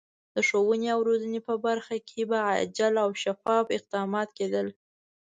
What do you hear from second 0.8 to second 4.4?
او روزنې په برخه کې به عاجل او شفاف اقدامات